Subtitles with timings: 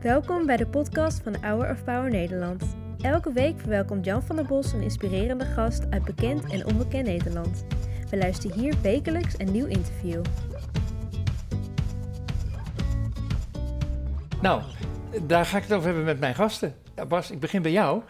[0.00, 2.76] Welkom bij de podcast van Hour of Power Nederland.
[3.00, 7.64] Elke week verwelkomt Jan van der Bos een inspirerende gast uit bekend en onbekend Nederland.
[8.10, 10.22] We luisteren hier wekelijks een nieuw interview.
[14.42, 14.62] Nou,
[15.26, 16.76] daar ga ik het over hebben met mijn gasten.
[16.94, 18.02] Ja, Bas, ik begin bij jou.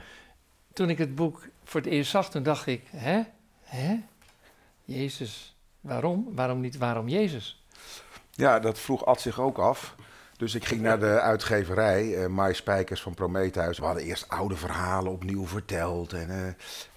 [0.72, 3.22] Toen ik het boek voor het eerst zag, toen dacht ik, hè?
[3.62, 3.96] Hè?
[4.84, 6.28] Jezus, waarom?
[6.34, 7.64] Waarom niet waarom Jezus?
[8.30, 9.94] Ja, dat vroeg Ad zich ook af.
[10.42, 13.78] Dus ik ging naar de uitgeverij, uh, Mai Spijkers van Prometheus.
[13.78, 16.12] We hadden eerst oude verhalen opnieuw verteld.
[16.12, 16.36] En uh,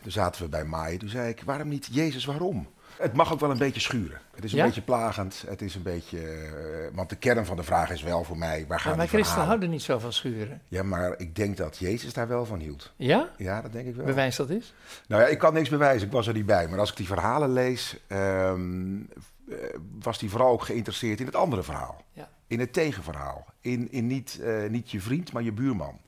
[0.02, 0.98] toen zaten we bij Mai.
[0.98, 2.68] Toen zei ik, waarom niet Jezus, waarom?
[2.98, 4.20] Het mag ook wel een beetje schuren.
[4.36, 4.66] Het is een Ja?
[4.66, 5.44] beetje plagend.
[5.48, 6.20] Het is een beetje...
[6.20, 9.08] eh, want de kern van de vraag is wel voor mij, waar gaan Ja, maar
[9.08, 10.62] christenen houden niet zo van schuren.
[10.68, 12.94] Ja, maar ik denk dat Jezus daar wel van hield.
[12.96, 13.30] Ja?
[13.38, 14.06] Ja, dat denk ik wel.
[14.06, 14.74] Bewijs dat is?
[15.08, 16.68] Nou ja, ik kan niks bewijzen, ik was er niet bij.
[16.68, 18.96] Maar als ik die verhalen lees, ehm,
[19.50, 19.58] eh,
[20.00, 22.04] was hij vooral ook geïnteresseerd in het andere verhaal.
[22.14, 22.30] Ja.
[22.48, 23.46] In het tegenverhaal.
[23.62, 26.00] In, in niet, eh, niet je vriend, maar je buurman.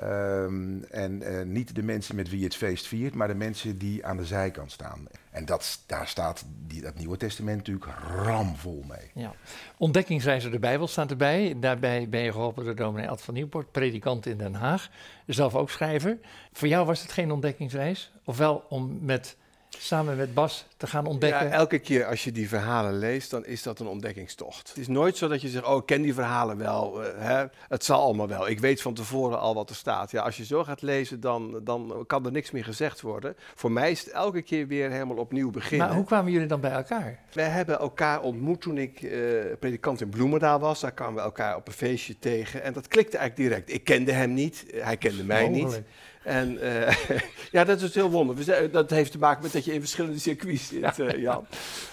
[0.00, 3.78] Ehm, en eh, niet de mensen met wie je het feest viert, maar de mensen
[3.78, 5.06] die aan de zijkant staan.
[5.30, 7.86] En dat, daar staat die, dat Nieuwe Testament natuurlijk
[8.24, 9.10] ramvol mee.
[9.14, 9.34] Ja.
[9.78, 11.56] Ontdekkingsreis door de Bijbel staat erbij.
[11.60, 14.90] Daarbij ben je geholpen door dominee Ad van Nieuwpoort, predikant in Den Haag.
[15.26, 16.18] Zelf ook schrijver.
[16.52, 18.12] Voor jou was het geen ontdekkingsreis?
[18.24, 19.36] Ofwel om met,
[19.78, 21.46] samen met Bas te gaan ontdekken?
[21.46, 24.68] Ja, elke keer als je die verhalen leest, dan is dat een ontdekkingstocht.
[24.68, 27.44] Het is nooit zo dat je zegt, oh, ik ken die verhalen wel, eh, hè?
[27.68, 28.48] het zal allemaal wel.
[28.48, 30.10] Ik weet van tevoren al wat er staat.
[30.10, 33.36] Ja, als je zo gaat lezen, dan, dan kan er niks meer gezegd worden.
[33.54, 35.86] Voor mij is het elke keer weer helemaal opnieuw beginnen.
[35.86, 37.18] maar hoe kwamen jullie dan bij elkaar?
[37.32, 39.20] Wij hebben elkaar ontmoet toen ik eh,
[39.60, 40.80] predikant in Bloemendaal was.
[40.80, 42.62] Daar kwamen we elkaar op een feestje tegen.
[42.62, 43.72] En dat klikte eigenlijk direct.
[43.72, 45.82] Ik kende hem niet, hij kende mij niet.
[46.26, 46.94] En eh,
[47.56, 48.70] ja, dat is heel wonder.
[48.70, 51.46] Dat heeft te maken met dat je in verschillende circuits zit, eh, Jan.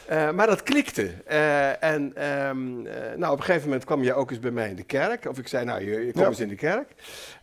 [0.08, 1.12] Eh, maar dat klikte.
[1.26, 4.70] Eh, en ehm, eh, nou, op een gegeven moment kwam je ook eens bij mij
[4.70, 5.26] in de kerk.
[5.30, 6.28] Of ik zei, nou, je, je komt Ja.
[6.28, 6.88] eens in de kerk.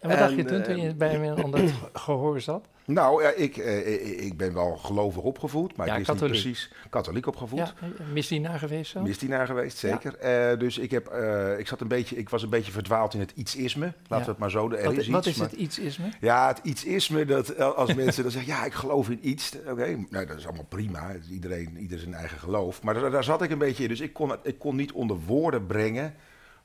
[0.01, 2.65] En wat dacht je toen, toen je bij hem onder het gehoor zat?
[2.85, 6.35] Nou, ik, eh, ik- ik ben wel gelovig opgevoed, maar Ja, ik wist katholiek.
[6.35, 7.59] niet precies katholiek opgevoed.
[7.59, 7.73] Ja,
[8.13, 9.01] misdienaar geweest zo?
[9.03, 10.17] Misdienaar geweest, zeker.
[10.19, 13.21] Eh, dus ik, heb, eh, ik, zat een beetje, ik was een beetje verdwaald in
[13.21, 13.85] het ietsisme.
[13.85, 14.25] Laten Ja.
[14.25, 14.79] we het maar zo doen.
[14.79, 16.09] Er Wat, is wat iets, is maar- het iets is me?
[16.21, 19.53] Ja, het ietsisme, dat eh, als mensen dan zeggen, ja, ik geloof in iets.
[19.69, 21.11] Oké, nou, dat is allemaal prima.
[21.31, 22.83] Iedereen, ieder zijn eigen geloof.
[22.83, 23.89] Maar daar, daar zat ik een beetje in.
[23.89, 26.15] Dus ik kon, ik kon niet onder woorden brengen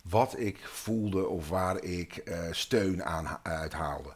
[0.10, 4.10] wat ik voelde of waar ik eh, steun aan ha- uithaalde.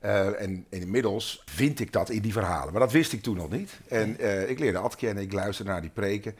[0.00, 2.72] Eh, en, en inmiddels vind ik dat in die verhalen.
[2.72, 3.80] Maar dat wist ik toen nog niet.
[3.88, 6.34] En eh, ik leerde Ad kennen, ik luisterde naar die preken.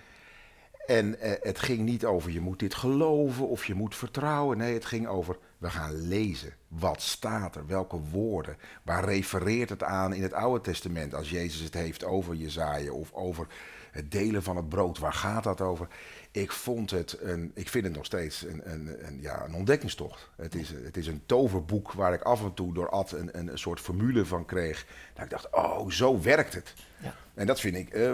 [0.87, 4.59] En eh, het ging niet over je moet dit geloven of je moet vertrouwen.
[4.59, 6.53] Nee, het ging over we gaan lezen.
[6.69, 7.67] Wat staat er?
[7.67, 8.57] Welke woorden?
[8.83, 13.13] Waar refereert het aan in het Oude Testament als Jezus het heeft over Jezaja of
[13.13, 13.47] over
[13.91, 14.99] het delen van het brood?
[14.99, 15.89] Waar gaat dat over?
[16.31, 20.31] Ik vond het een, ik vind het nog steeds een, een, een, ja, een ontdekkingstocht.
[20.37, 23.49] Het is, het is een toverboek waar ik af en toe door Ad een, een,
[23.49, 24.87] een soort formule van kreeg.
[25.15, 26.75] Dat ik dacht, oh, zo werkt het.
[27.03, 27.15] Ja.
[27.35, 28.13] En dat vind ik eh,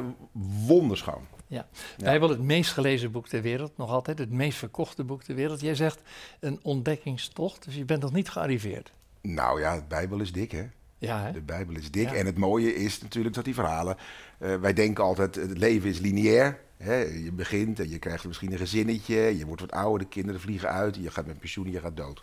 [0.67, 1.27] wonderschoon.
[1.47, 1.67] Ja.
[1.97, 5.61] Bijbel, het meest gelezen boek ter wereld, nog altijd, het meest verkochte boek ter wereld.
[5.61, 6.01] Jij zegt
[6.41, 8.93] een ontdekkingstocht, dus je bent nog niet gearriveerd.
[9.21, 10.69] Nou ja, de Bijbel is dik, hè?
[10.99, 11.33] Ja, hè?
[11.33, 12.09] De Bijbel is dik.
[12.09, 12.15] Ja.
[12.15, 13.97] En het mooie is natuurlijk dat die verhalen.
[14.39, 16.59] eh, wij denken altijd: het leven is lineair.
[16.77, 16.97] Hè?
[16.97, 19.37] Je begint en je krijgt misschien een gezinnetje.
[19.39, 20.97] Je wordt wat ouder, de kinderen vliegen uit.
[20.97, 22.23] Je gaat met pensioen, je gaat dood.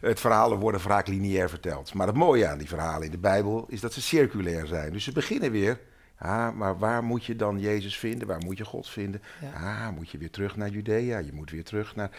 [0.00, 1.94] Het verhalen worden vaak lineair verteld.
[1.94, 4.92] Maar het mooie aan die verhalen in de Bijbel is dat ze circulair zijn.
[4.92, 5.80] Dus ze beginnen weer.
[6.18, 8.28] Ah, maar waar moet je dan Jezus vinden?
[8.28, 9.22] Waar moet je God vinden?
[9.40, 9.52] Ja.
[9.86, 11.18] Ah, moet je weer terug naar Judea?
[11.18, 12.10] Je moet weer terug naar.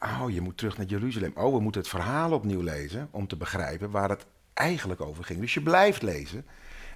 [0.00, 1.32] Oh, je moet terug naar Jeruzalem.
[1.34, 5.40] Oh, we moeten het verhaal opnieuw lezen om te begrijpen waar het eigenlijk over ging.
[5.40, 6.46] Dus je blijft lezen.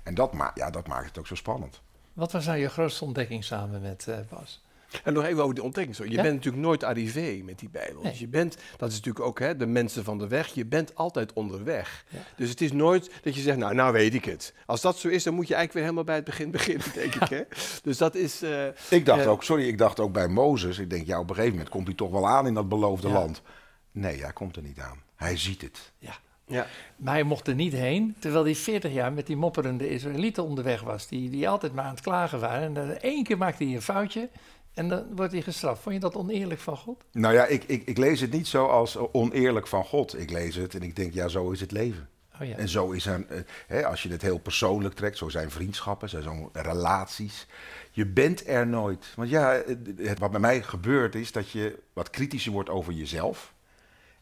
[0.02, 1.80] En dat, ma ja, dat maakt het ook zo spannend.
[2.12, 4.66] Wat was nou je grootste ontdekking samen met eh, Bas?
[5.04, 5.96] En nog even over die ontdekking.
[5.96, 6.04] Zo.
[6.04, 6.22] Je Ja?
[6.22, 8.02] bent natuurlijk nooit arrivé met die Bijbel.
[8.02, 8.10] Nee.
[8.10, 10.94] Dus je bent, dat is natuurlijk ook hè, de mensen van de weg, je bent
[10.94, 12.04] altijd onderweg.
[12.08, 12.18] Ja.
[12.36, 14.54] Dus het is nooit dat je zegt, nou, nou weet ik het.
[14.66, 17.14] Als dat zo is, dan moet je eigenlijk weer helemaal bij het begin beginnen, denk
[17.14, 17.28] ik.
[17.28, 17.42] Hè?
[17.82, 18.42] Dus dat is...
[18.42, 20.78] eh, Ik dacht eh, ook, sorry, ik dacht ook bij Mozes.
[20.78, 23.08] Ik denk, ja, op een gegeven moment komt hij toch wel aan in dat beloofde
[23.08, 23.14] Ja.
[23.14, 23.42] land.
[23.90, 25.02] Nee, hij komt er niet aan.
[25.16, 25.92] Hij ziet het.
[25.98, 26.12] Ja.
[26.48, 26.66] Ja.
[26.96, 30.82] Maar hij mocht er niet heen, terwijl hij 40 jaar met die mopperende Israëlieten onderweg
[30.82, 31.06] was.
[31.08, 32.62] Die, die altijd maar aan het klagen waren.
[32.62, 34.28] En dan één keer maakte hij een foutje
[34.74, 35.82] en dan wordt hij gestraft.
[35.82, 37.04] Vond je dat oneerlijk van God?
[37.12, 40.18] Nou ja, ik, ik, ik lees het niet zo als oneerlijk van God.
[40.20, 42.08] Ik lees het en ik denk, ja, zo is het leven.
[42.40, 42.56] Oh ja.
[42.56, 46.08] En zo is een, eh, hè, als je het heel persoonlijk trekt, zo zijn vriendschappen,
[46.08, 47.46] zo zijn relaties.
[47.90, 49.12] Je bent er nooit.
[49.16, 49.62] Want ja,
[49.96, 53.54] het- wat bij mij gebeurt is dat je wat kritischer wordt over jezelf.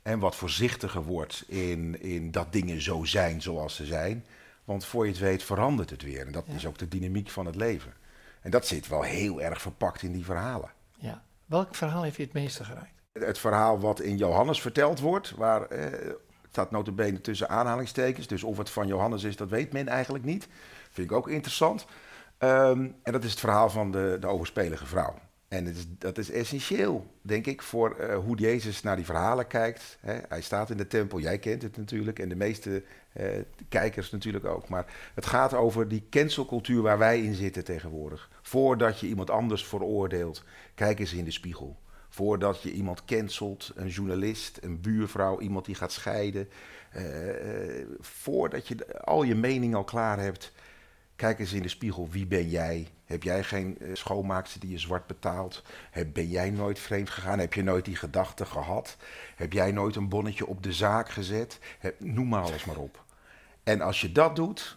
[0.07, 4.27] En wat voorzichtiger wordt in, in dat dingen zo zijn zoals ze zijn.
[4.65, 6.27] Want voor je het weet verandert het weer.
[6.27, 6.55] En dat Ja.
[6.55, 7.93] is ook de dynamiek van het leven.
[8.41, 10.71] En dat zit wel heel erg verpakt in die verhalen.
[10.99, 11.23] ja.
[11.47, 12.93] Welk verhaal heeft je het meeste geraakt?
[13.13, 16.11] Het verhaal wat in Johannes verteld wordt, waar eh,
[16.51, 18.27] staat notabene tussen aanhalingstekens.
[18.27, 20.49] Dus of het van Johannes is, dat weet men eigenlijk niet.
[20.91, 21.87] Vind ik ook interessant.
[22.39, 25.15] Ehm, en dat is het verhaal van de, de overspelige vrouw.
[25.49, 29.99] En is, dat is essentieel, denk ik, voor eh, hoe Jezus naar die verhalen kijkt.
[30.01, 30.19] Hè.
[30.29, 32.83] Hij staat in de tempel, jij kent het natuurlijk, en de meeste
[33.13, 33.27] eh,
[33.69, 34.69] kijkers natuurlijk ook.
[34.69, 38.31] Maar het gaat over die cancelcultuur waar wij in zitten tegenwoordig.
[38.43, 40.45] Voordat je iemand anders veroordeelt,
[40.75, 41.77] kijk eens in de spiegel.
[42.09, 46.49] Voordat je iemand cancelt, een journalist, een buurvrouw, iemand die gaat scheiden.
[46.91, 47.05] eh,
[48.01, 50.53] voordat je al je mening al klaar hebt,
[51.17, 52.89] Kijk eens in de spiegel, wie ben jij?
[53.05, 55.63] Heb jij geen uh, schoonmaakster die je zwart betaalt?
[56.13, 57.39] Ben jij nooit vreemd gegaan?
[57.39, 58.97] Heb je nooit die gedachte gehad?
[59.37, 61.59] Heb jij nooit een bonnetje op de zaak gezet?
[61.99, 63.05] Noem maar alles maar op.
[63.63, 64.77] En als je dat doet,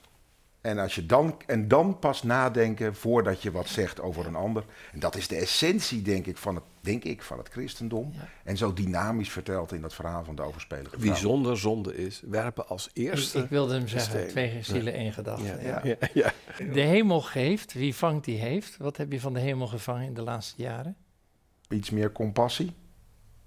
[0.62, 4.64] en, als je dan, en dan pas nadenken voordat je wat zegt over een ander.
[4.94, 8.12] En dat is de essentie, denk ik, van het, denk ik, van het christendom.
[8.14, 8.28] Ja.
[8.44, 11.16] En zo dynamisch verteld in dat verhaal van de overspelige Wie vrouw.
[11.22, 13.40] zonder zonde is, werpen als Ik, eerste.
[13.40, 14.28] ik wilde hem zeggen, steen.
[14.28, 15.44] twee zielen, één gedachte.
[15.44, 15.82] ja, Ja.
[15.84, 16.74] ja, ja, ja.
[16.74, 18.78] De hemel geeft, wie vangt die heeft.
[18.78, 20.96] Wat heb je van de hemel gevangen in de laatste jaren?
[21.70, 22.74] Iets meer compassie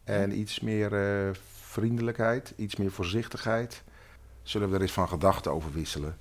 [0.04, 1.30] en iets meer eh,
[1.62, 3.82] vriendelijkheid, iets meer voorzichtigheid.
[4.42, 6.16] Zullen we er eens van gedachten over wisselen?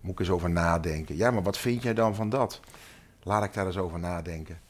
[0.00, 1.16] Moet ik eens over nadenken?
[1.16, 2.60] Ja, maar wat vind jij dan van dat?
[3.22, 4.60] Laat ik daar eens over nadenken.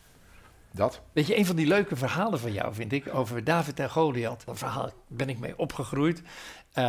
[0.70, 1.00] Dat?
[1.12, 4.42] Weet je, een van die leuke verhalen van jou vind ik over David en Goliath.
[4.46, 6.22] Dat verhaal ben ik mee opgegroeid.
[6.72, 6.84] Eh,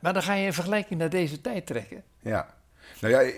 [0.00, 2.02] maar dan ga je een vergelijking naar deze tijd trekken.
[2.20, 2.54] Ja.
[3.00, 3.32] Nou ja,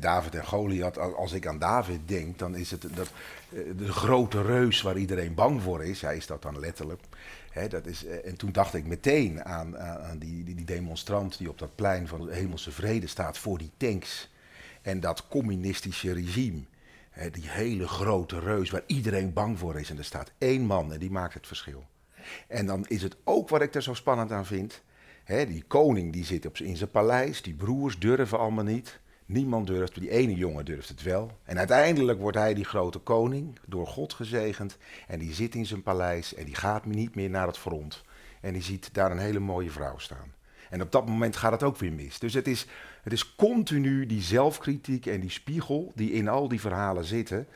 [0.00, 3.10] David en Goliath, al- als ik aan David denk, dan is het dat,
[3.52, 6.00] eh, de grote reus waar iedereen bang voor is.
[6.02, 7.00] Hij is dat dan letterlijk.
[7.68, 11.48] Dat is, eh, en toen dacht ik meteen aan, aan, die, die, die demonstrant die
[11.48, 14.30] op dat plein van de hemelse vrede staat voor die tanks.
[14.82, 16.62] En dat communistische regime.
[17.32, 19.90] Die hele grote reus waar iedereen bang voor is.
[19.90, 21.84] En er staat één man en die maakt het verschil.
[22.48, 24.82] En dan is het ook wat ik er zo spannend aan vind.
[25.26, 29.00] Die koning die zit op, in zijn paleis, die broers durven allemaal niet.
[29.32, 31.30] Niemand durft, die ene jongen durft het wel.
[31.44, 34.78] En uiteindelijk wordt hij die grote koning, door God gezegend.
[35.06, 38.02] En die zit in zijn paleis en die gaat niet meer naar het front.
[38.40, 40.34] En die ziet daar een hele mooie vrouw staan.
[40.70, 42.18] En op dat moment gaat het ook weer mis.
[42.18, 42.66] Dus het is,
[43.02, 47.46] het is continu die zelfkritiek en die spiegel die in al die verhalen zitten.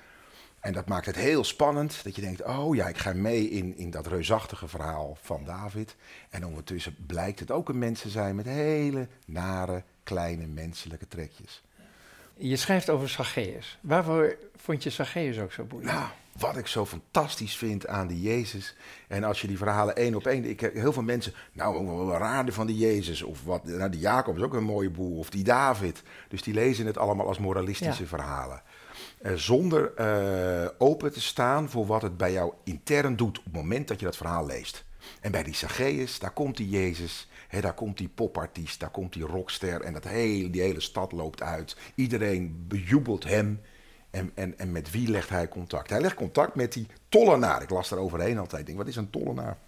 [0.60, 2.04] En dat maakt het heel spannend.
[2.04, 5.96] Dat je denkt, oh ja, ik ga mee in, in dat reusachtige verhaal van David.
[6.30, 11.64] En ondertussen blijkt het ook een mens te zijn met hele nare, kleine menselijke trekjes.
[12.38, 13.78] Je schrijft over Zacchaeus.
[13.80, 15.90] Waarvoor vond je Zacchaeus ook zo boeiend?
[15.92, 16.04] Nou,
[16.38, 18.74] wat ik zo fantastisch vind aan die Jezus.
[19.08, 20.44] En als je die verhalen één op één.
[20.44, 21.32] Ik heb heel veel mensen.
[21.52, 23.22] Nou, wat raar van die Jezus.
[23.22, 23.64] Of wat.
[23.64, 25.18] Nou, die Jacob is ook een mooie boer.
[25.18, 26.02] Of die David.
[26.28, 28.08] Dus die lezen het allemaal als moralistische Ja.
[28.08, 28.62] verhalen.
[29.22, 33.38] Eh, zonder eh, open te staan voor wat het bij jou intern doet.
[33.38, 34.84] op het moment dat je dat verhaal leest.
[35.20, 37.28] En bij die Zacchaeus, daar komt die Jezus.
[37.48, 38.80] Hè, daar komt die popartiest.
[38.80, 39.80] Daar komt die rockster.
[39.80, 41.76] En dat hele, die hele stad loopt uit.
[41.94, 43.60] Iedereen bejubelt hem.
[44.10, 45.90] En, en, en met wie legt hij contact?
[45.90, 47.62] Hij legt contact met die tollenaar.
[47.62, 48.60] Ik las daar overheen altijd.
[48.60, 49.58] Ik denk, wat is een tollenaar?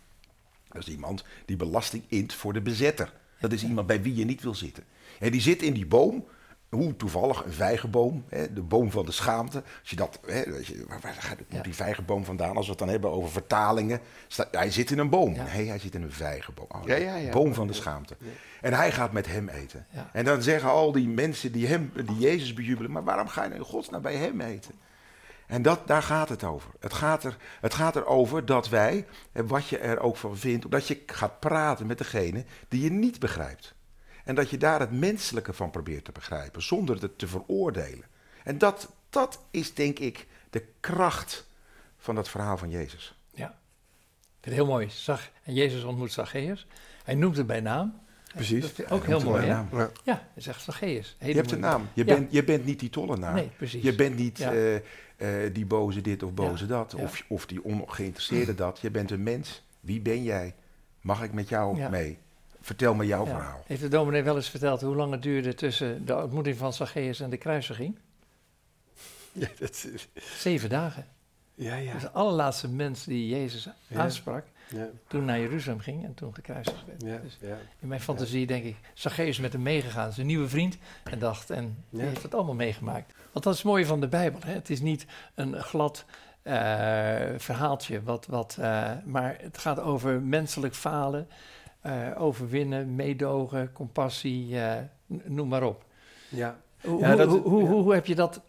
[0.68, 3.12] Dat is iemand die belasting int voor de bezetter.
[3.40, 4.84] Dat is iemand bij wie je niet wil zitten.
[5.18, 6.24] En die zit in die boom.
[6.70, 9.62] Hoe toevallig, een vijgenboom, hè, de boom van de schaamte.
[9.80, 11.62] Als je dat, hè, als je, waar, waar gaat Ja.
[11.62, 12.56] die vijgenboom vandaan?
[12.56, 14.00] Als we het dan hebben over vertalingen.
[14.26, 15.34] Sta- hij zit in een boom.
[15.34, 15.44] Ja.
[15.54, 16.66] Nee, hij zit in een vijgenboom.
[16.68, 17.30] Oh, Ja, ja, ja.
[17.30, 18.16] Boom van de schaamte.
[18.60, 19.86] En hij gaat met hem eten.
[19.90, 20.10] Ja.
[20.12, 22.90] En dan zeggen al die mensen die, hem, die Jezus bejubelen...
[22.90, 24.74] maar waarom ga je nou in godsnaam bij hem eten?
[25.46, 26.70] En dat, daar gaat het over.
[26.80, 30.70] Het gaat, er, het gaat erover dat wij, en wat je er ook van vindt,
[30.70, 33.74] dat je gaat praten met degene die je niet begrijpt.
[34.28, 38.04] En dat je daar het menselijke van probeert te begrijpen, zonder het te veroordelen.
[38.44, 41.46] En dat, dat is denk ik de kracht
[41.98, 43.14] van dat verhaal van Jezus.
[43.34, 43.46] Ja.
[43.46, 43.50] Ik
[44.40, 44.90] vind het heel mooi.
[44.90, 46.66] Zag, en Jezus ontmoet Zacchaeus.
[47.04, 48.00] Hij noemt hem bij naam.
[48.34, 48.74] Precies.
[48.76, 49.48] Dat ook Hij heel mooi, hè?
[49.48, 49.68] naam.
[49.72, 49.90] Ja.
[50.04, 51.16] Ja, hij zegt Zacchaeus.
[51.20, 51.88] Je hebt een naam.
[51.92, 52.14] Je, Ja.
[52.14, 53.34] bent, je bent niet die tollenaar.
[53.34, 53.82] Nee, precies.
[53.82, 54.52] Je bent niet Ja.
[54.52, 56.94] eh, eh, die boze dit of boze Ja, dat.
[56.94, 58.78] Of, of die ongeïnteresseerde dat.
[58.80, 59.62] Je bent een mens.
[59.80, 60.54] Wie ben jij?
[61.00, 62.18] Mag ik met jou mee?
[62.68, 63.30] Vertel me jouw Ja.
[63.34, 63.62] verhaal.
[63.66, 67.20] Heeft de dominee wel eens verteld hoe lang het duurde tussen de ontmoeting van Zacchaeus
[67.20, 67.98] en de kruisiging?
[69.32, 70.08] Ja, dat is-
[70.38, 71.06] Zeven dagen.
[71.54, 71.92] ja, ja.
[71.92, 76.84] Dus de allerlaatste mens die Jezus aansprak, ja, toen naar Jeruzalem ging en toen gekruisigd
[76.86, 77.02] werd.
[77.02, 77.56] ja, Dus ja.
[77.80, 81.84] in mijn fantasie denk ik, Zacchaeus met hem meegegaan, zijn nieuwe vriend, en dacht, en
[81.90, 83.12] die heeft het allemaal meegemaakt.
[83.32, 84.40] Want dat is het mooie van de Bijbel.
[84.44, 84.52] Hè?
[84.52, 86.04] Het is niet een glad
[86.42, 86.54] eh,
[87.36, 91.28] verhaaltje, wat, wat, eh, maar het gaat over menselijk falen,
[91.80, 94.72] eh, overwinnen, meedogen, compassie, eh,
[95.06, 95.84] noem maar op.
[96.28, 96.58] ja.
[96.82, 97.68] Hoe, Ja, hoe, dat- hoe, hoe, ja.
[97.68, 98.40] hoe heb je dat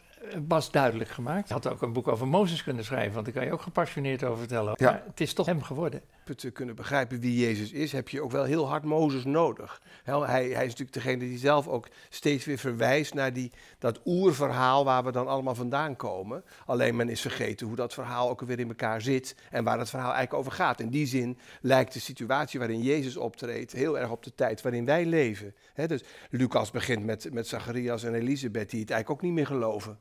[0.48, 1.48] was duidelijk gemaakt.
[1.48, 4.24] Je had ook een boek over Mozes kunnen schrijven, want daar kan je ook gepassioneerd
[4.24, 4.74] over vertellen.
[4.76, 4.92] Ja.
[4.92, 6.02] Maar het is toch hem geworden.
[6.36, 9.82] Te kunnen begrijpen wie Jezus is, heb je ook wel heel hard Mozes nodig.
[10.04, 14.86] Hij, hij is natuurlijk degene die zelf ook steeds weer verwijst naar die, dat oerverhaal
[14.86, 16.44] waar we dan allemaal vandaan komen.
[16.66, 19.90] Alleen men is vergeten hoe dat verhaal ook weer in elkaar zit en waar het
[19.90, 20.80] verhaal eigenlijk over gaat.
[20.80, 24.86] In die zin lijkt de situatie waarin Jezus optreedt heel erg op de tijd waarin
[24.86, 25.56] wij leven.
[25.88, 30.00] Dus Lucas begint met, met Zacharias en Elisabeth die het eigenlijk ook niet meer geloven.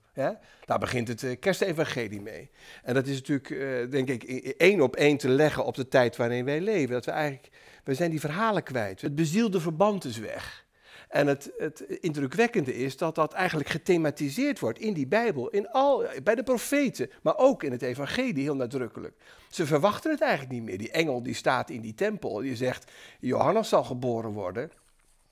[0.65, 2.51] Daar begint het uh, kerstevangelie mee.
[2.83, 4.23] En dat is natuurlijk, uh, denk ik,
[4.57, 6.95] één op één te leggen op de tijd waarin wij leven.
[6.95, 7.49] Dat we eigenlijk,
[7.85, 9.01] we zijn die verhalen kwijt.
[9.01, 10.67] Het bezielde verband is weg.
[11.09, 16.05] En het, het indrukwekkende is dat dat eigenlijk gethematiseerd wordt in die Bijbel, in al,
[16.23, 19.17] bij de profeten, maar ook in het evangelie heel nadrukkelijk.
[19.49, 20.79] Ze verwachten het eigenlijk niet meer.
[20.79, 24.71] Die engel die staat in die tempel, die zegt, Johannes zal geboren worden.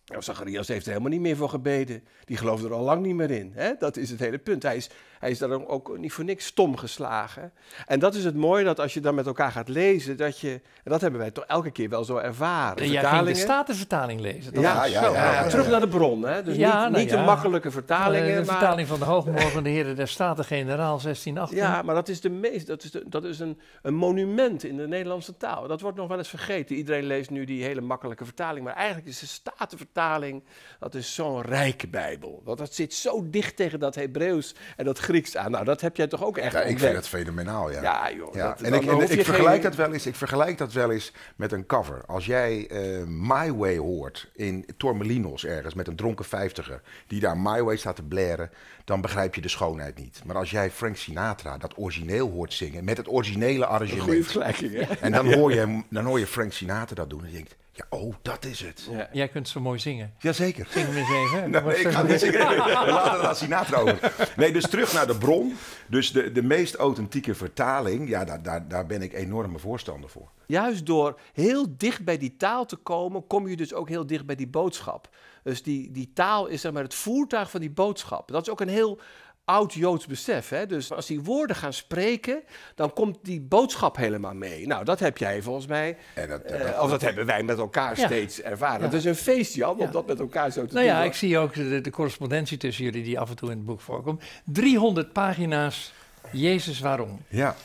[0.07, 2.05] Nou, Zacharias heeft er helemaal niet meer voor gebeden.
[2.25, 3.53] Die gelooft er al lang niet meer in.
[3.55, 3.73] Hè?
[3.79, 4.63] Dat is het hele punt.
[4.63, 7.53] Hij is, hij is daar ook niet voor niks stom geslagen.
[7.87, 10.51] En dat is het mooie dat als je dan met elkaar gaat lezen, dat je,
[10.53, 12.83] en dat hebben wij toch elke keer wel zo ervaren.
[12.83, 14.55] En jij ging de Statenvertaling lezen.
[14.55, 16.23] Dat ja, ja, terug naar de bron.
[16.23, 16.43] Hè?
[16.43, 18.27] Dus niet, nou niet de makkelijke vertalingen.
[18.27, 18.45] De maar...
[18.45, 21.57] vertaling van de Hoogmorgende Heren der Staten-Generaal 1618.
[21.57, 24.77] Ja, maar dat is, de meest, dat is, de, dat is een, een monument in
[24.77, 25.69] de Nederlandse taal.
[25.69, 26.77] Dat wordt nog wel eens vergeten.
[26.77, 28.65] Iedereen leest nu die hele makkelijke vertaling.
[28.65, 30.43] Maar eigenlijk is de Statenvertaling,
[30.79, 32.43] dat is zo'n rijke Bijbel.
[32.45, 35.51] Want dat zit zo dicht tegen dat Hebreeuws en dat Grieks aan.
[35.51, 37.83] Nou, dat heb jij toch ook echt Ja, ik vind het fenomenaal, ja.
[37.83, 38.35] Ja, joh.
[38.35, 40.91] Ja, dat- en ik, en ik, vergelijk geen- dat wel eens, ik vergelijk dat wel
[40.91, 42.03] eens met een cover.
[42.07, 46.81] Als jij eh, My Way hoort in Tormelinos ergens met een dronken vijftiger...
[47.07, 48.51] die daar My Way staat te blaren,
[48.85, 50.21] dan begrijp je de schoonheid niet.
[50.25, 52.85] Maar als jij Frank Sinatra dat origineel hoort zingen...
[52.85, 54.25] met het originele Een goede arrangement...
[54.25, 54.95] vergelijking, hè?
[55.01, 57.57] en dan hoor, je, dan hoor je Frank Sinatra dat doen en je denkt...
[57.77, 58.89] ja, oh, dat is het.
[58.91, 59.09] Ja.
[59.13, 60.15] Jij kunt zo mooi zingen.
[60.19, 60.67] Jazeker.
[60.71, 61.51] Zing hem eens even.
[61.65, 62.49] Nee, ik ga niet zingen.
[62.49, 64.13] We laten het aan Sinatra over.
[64.37, 65.57] Nee, dus terug naar de bron.
[65.87, 70.29] Dus de, de meest authentieke vertaling, ja, daar, daar, daar ben ik enorme voorstander voor.
[70.47, 74.27] Juist door heel dicht bij die taal te komen, kom je dus ook heel dicht
[74.27, 75.09] bij die boodschap.
[75.43, 78.29] Dus die, die taal is zeg maar het voertuig van die boodschap.
[78.29, 79.01] Dat is ook een heel
[79.47, 80.49] oud Joods besef.
[80.49, 80.67] Hè?
[80.67, 82.43] Dus als die woorden gaan spreken,
[82.75, 84.67] dan komt die boodschap helemaal mee.
[84.67, 87.99] Nou, dat heb jij volgens mij, En dat, eh, of dat hebben wij met elkaar
[88.01, 88.07] Ja.
[88.07, 88.79] steeds ervaren.
[88.79, 88.85] Ja.
[88.85, 89.87] Het is een feest, Jan, om Ja.
[89.87, 90.95] dat met elkaar zo te Nou doen.
[90.95, 91.07] ja, hoor.
[91.07, 93.81] ik zie ook de, de correspondentie tussen jullie die af en toe in het boek
[93.81, 94.23] voorkomt.
[94.45, 95.93] 300 pagina's,
[96.31, 97.21] Jezus waarom.
[97.29, 97.57] ja.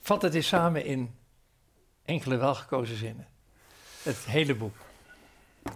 [0.00, 1.14] Vat het eens samen in
[2.04, 3.26] enkele welgekozen zinnen.
[4.02, 4.74] Het hele boek.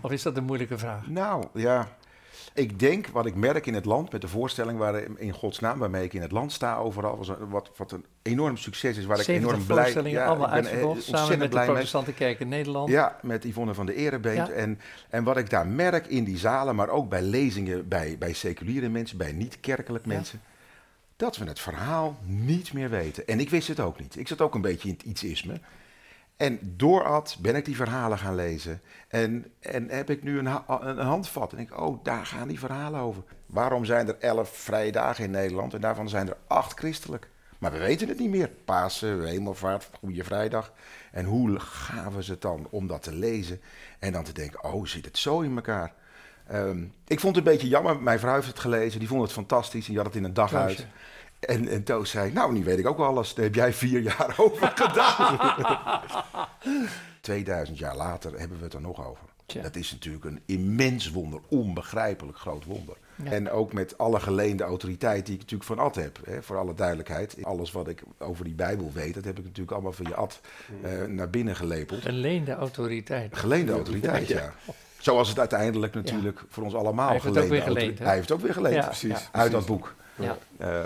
[0.02, 1.06] Of is dat een moeilijke vraag?
[1.06, 1.88] Nou, ja.
[2.54, 5.78] Ik denk, wat ik merk in het land, met de voorstelling waar, in Gods naam
[5.78, 9.04] waarmee ik in het land sta overal, was een- wat, wat een enorm succes is,
[9.04, 12.12] waar ik 70 enorm blij voorstellingen, ja, allemaal ben, eh, uitverkocht, samen met de protestante
[12.12, 12.88] kerk in Nederland.
[12.90, 14.48] Ja, met Yvonne van de Erebeent.
[14.48, 14.52] Ja.
[14.54, 18.32] En, en wat ik daar merk in die zalen, maar ook bij lezingen bij, bij
[18.32, 20.12] seculiere mensen, bij niet-kerkelijk Ja.
[20.12, 20.40] mensen,
[21.16, 23.26] dat we het verhaal niet meer weten.
[23.26, 24.16] En ik wist het ook niet.
[24.18, 25.60] Ik zat ook een beetje in het ietsisme.
[26.38, 28.80] En doorad ben ik die verhalen gaan lezen.
[29.08, 31.50] En, en heb ik nu een, ha- een handvat.
[31.50, 33.22] En denk ik, oh, daar gaan die verhalen over.
[33.46, 37.28] Waarom zijn er elf vrije dagen in Nederland en daarvan zijn er acht christelijk?
[37.58, 38.50] Maar we weten het niet meer.
[38.64, 40.72] Pasen, Hemelvaart, Goede Vrijdag.
[41.12, 43.60] En hoe gaven ze het dan om dat te lezen?
[43.98, 45.92] En dan te denken, oh, zit het zo in elkaar?
[46.46, 48.02] Ehm, ik vond het een beetje jammer.
[48.02, 48.98] Mijn vrouw heeft het gelezen.
[48.98, 49.86] Die vond het fantastisch.
[49.86, 50.86] Die had het in een dag uit.
[51.40, 53.34] En, en Toos zei, nou, nu weet ik ook alles.
[53.34, 55.60] Daar heb jij vier jaar over gedaan.
[57.20, 59.24] 2000 jaar later hebben we het er nog over.
[59.46, 59.62] Tja.
[59.62, 62.96] Dat is natuurlijk een immens wonder, onbegrijpelijk groot wonder.
[63.24, 63.30] Ja.
[63.30, 66.74] En ook met alle geleende autoriteit die ik natuurlijk van Ad heb, hè, voor alle
[66.74, 67.36] duidelijkheid.
[67.42, 70.40] Alles wat ik over die Bijbel weet, dat heb ik natuurlijk allemaal van je Ad
[70.82, 72.00] eh, naar binnen gelepeld.
[72.02, 73.36] Geleende autoriteit.
[73.36, 74.54] Geleende autoriteit, ja.
[74.98, 77.98] Zoals het uiteindelijk natuurlijk voor ons allemaal Hij heeft het ook weer geleend?
[77.98, 79.28] Hij heeft ook weer geleend, precies.
[79.32, 79.94] Uit dat boek.
[80.18, 80.38] Ja.
[80.58, 80.84] Ehm,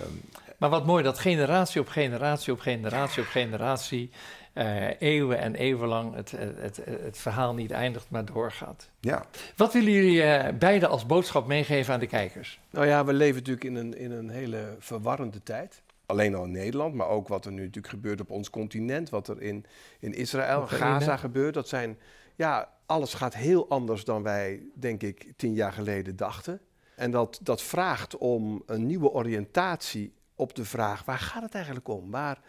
[0.63, 4.11] Maar wat mooi dat generatie op generatie op generatie op generatie,
[4.53, 8.91] eh, eeuwen en eeuwenlang het, het, het, het verhaal niet eindigt, maar doorgaat.
[9.01, 9.25] ja.
[9.57, 12.61] Wat willen jullie eh, beiden als boodschap meegeven aan de kijkers?
[12.71, 15.83] Nou ja, we leven natuurlijk in een, in een hele verwarrende tijd.
[16.07, 19.11] Alleen al in Nederland, maar ook wat er nu natuurlijk gebeurt op ons continent.
[19.11, 19.65] Wat er in,
[19.99, 20.99] in Israël, Oekraïne.
[20.99, 21.55] Gaza gebeurt.
[21.55, 21.99] Dat zijn,
[22.35, 26.61] ja, alles gaat heel anders dan wij, denk ik, tien jaar geleden dachten.
[26.97, 31.89] En dat, dat vraagt om een nieuwe oriëntatie op de vraag, waar gaat het eigenlijk
[31.89, 32.11] om?
[32.11, 32.41] Waar,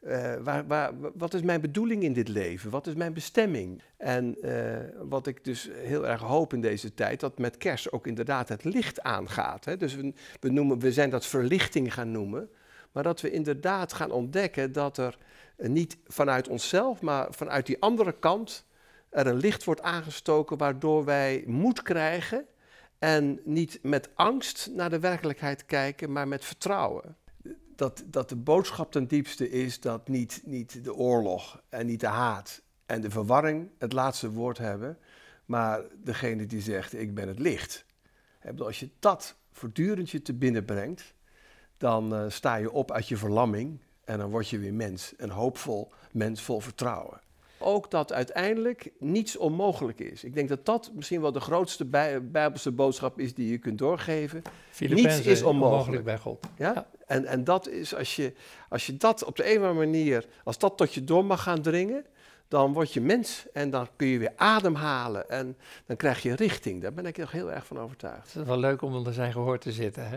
[0.00, 2.70] eh, waar, waar, wat is mijn bedoeling in dit leven?
[2.70, 3.82] Wat is mijn bestemming?
[3.96, 4.78] En eh,
[5.08, 8.64] wat ik dus heel erg hoop in deze tijd, dat met kerst ook inderdaad het
[8.64, 9.64] licht aangaat.
[9.64, 9.76] Hè?
[9.76, 12.50] Dus we, we, noemen, we zijn dat verlichting gaan noemen.
[12.92, 15.18] Maar dat we inderdaad gaan ontdekken dat er
[15.56, 18.66] niet vanuit onszelf, maar vanuit die andere kant
[19.10, 22.46] er een licht wordt aangestoken waardoor wij moed krijgen
[22.98, 27.16] En niet met angst naar de werkelijkheid kijken, maar met vertrouwen.
[27.78, 32.06] Dat, dat de boodschap ten diepste is dat niet, niet de oorlog en niet de
[32.06, 34.98] haat en de verwarring het laatste woord hebben,
[35.44, 37.84] maar degene die zegt: Ik ben het licht.
[38.58, 41.14] Als je dat voortdurend je te binnen brengt,
[41.76, 45.30] dan uh, sta je op uit je verlamming en dan word je weer mens, een
[45.30, 47.20] hoopvol mens vol vertrouwen.
[47.58, 50.24] Ook dat uiteindelijk niets onmogelijk is.
[50.24, 53.78] Ik denk dat dat misschien wel de grootste bij, bijbelse boodschap is die je kunt
[53.78, 54.42] doorgeven.
[54.78, 56.04] niets is onmogelijk.
[56.04, 56.46] bij God.
[56.56, 56.72] Ja?
[56.74, 56.88] ja?
[57.08, 58.32] En, en dat is als je,
[58.68, 61.42] als je dat op de een of andere manier, als dat tot je door mag
[61.42, 62.04] gaan dringen,
[62.48, 66.82] dan word je mens en dan kun je weer ademhalen en dan krijg je richting.
[66.82, 68.32] Daar ben ik nog heel erg van overtuigd.
[68.32, 70.16] Het is wel leuk om onder zijn gehoor te zitten, hè?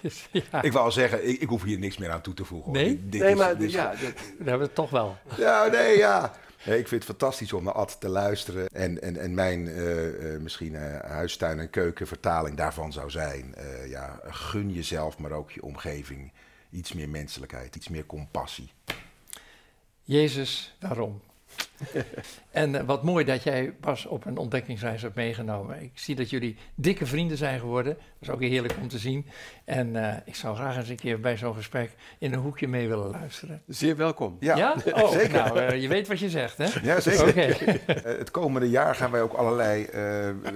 [0.50, 0.62] ja.
[0.62, 2.72] Ik wou zeggen, ik, ik, hoef hier niks meer aan toe te voegen.
[2.72, 3.08] Nee?
[3.08, 3.98] Dit, nee, maar ja, dat...
[4.38, 5.16] we hebben het toch wel.
[5.36, 6.32] Ja, nee, ja.
[6.64, 8.68] Ik vind het fantastisch om naar Ad te luisteren.
[8.68, 13.54] En, en, en mijn uh, misschien uh, huistuin- en keukenvertaling daarvan zou zijn...
[13.86, 16.32] ja, gun jezelf, maar ook je omgeving
[16.70, 18.72] iets meer menselijkheid, iets meer compassie.
[20.02, 21.20] Jezus, waarom?
[22.50, 25.82] en uh, wat mooi dat jij pas op een ontdekkingsreis hebt meegenomen.
[25.82, 27.94] Ik zie dat jullie dikke vrienden zijn geworden.
[27.94, 29.26] Dat is ook heerlijk om te zien.
[29.64, 32.88] En uh, ik zou graag eens een keer bij zo'n gesprek in een hoekje mee
[32.88, 33.62] willen luisteren.
[33.66, 34.36] Zeer welkom.
[34.40, 34.76] Ja, ja?
[34.92, 35.32] Oh, zeker.
[35.32, 36.66] Nou, uh, je weet wat je zegt, hè?
[36.82, 37.28] Ja, zeker.
[37.28, 37.80] Okay.
[38.18, 39.88] het komende jaar gaan wij ook allerlei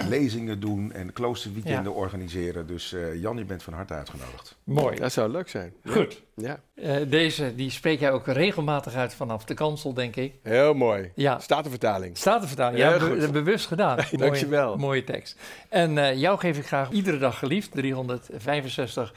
[0.09, 1.99] lezingen doen en kloosterweekenden ja.
[1.99, 2.67] organiseren.
[2.67, 4.57] Dus Jan, je bent van harte uitgenodigd.
[4.65, 4.97] Mooi.
[4.97, 5.73] Dat zou leuk zijn.
[5.87, 6.23] Goed.
[6.37, 6.61] Ja.
[7.09, 10.35] deze, die spreek jij ook regelmatig uit vanaf de kansel, denk ik.
[10.43, 11.13] Heel mooi.
[11.15, 11.39] Ja.
[11.39, 12.17] Statenvertaling.
[12.17, 13.99] Statenvertaling, ja, be bewust gedaan.
[14.13, 14.67] Dankjewel.
[14.67, 15.39] Mooie, mooie tekst.
[15.69, 19.15] En uh, jou geef ik graag iedere dag geliefd, 365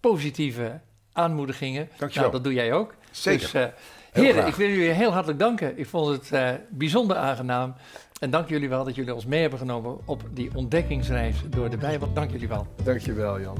[0.00, 0.80] positieve
[1.12, 1.88] aanmoedigingen.
[1.96, 2.30] Dankjewel.
[2.30, 2.94] Nou, dat doe jij ook.
[3.10, 3.40] Zeker.
[3.40, 3.66] Dus, uh,
[4.12, 5.78] heren, ik wil jullie heel hartelijk danken.
[5.78, 7.74] Ik vond het uh, bijzonder aangenaam.
[8.20, 11.76] En dank jullie wel dat jullie ons mee hebben genomen op die ontdekkingsreis door de
[11.76, 12.12] Bijbel.
[12.12, 12.66] Dank jullie wel.
[12.82, 13.58] Dankjewel, Jan.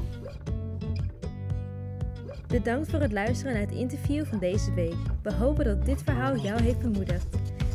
[2.47, 4.95] Bedankt voor het luisteren naar het interview van deze week.
[5.23, 7.27] We hopen dat dit verhaal jou heeft bemoedigd.